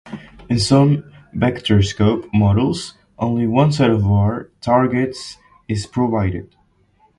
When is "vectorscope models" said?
1.31-2.95